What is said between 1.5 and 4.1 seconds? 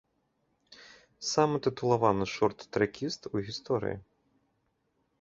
тытулаваны шорт-трэкіст у гісторыі.